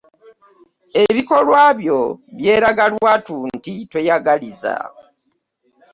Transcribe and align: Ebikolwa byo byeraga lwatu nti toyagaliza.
Ebikolwa 1.05 1.63
byo 1.79 1.99
byeraga 2.37 2.85
lwatu 2.93 3.35
nti 3.55 3.73
toyagaliza. 3.91 4.75